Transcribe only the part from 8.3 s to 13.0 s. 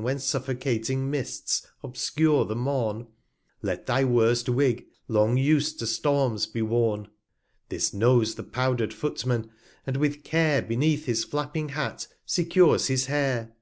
the powder'd Footman, and with Care, Beneath his flapping Hat, secures